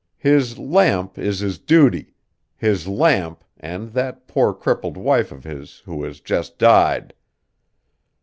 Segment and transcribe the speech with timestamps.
[0.17, 2.15] His lamp is his duty;
[2.57, 7.13] his lamp and that poor crippled wife of his who has just died.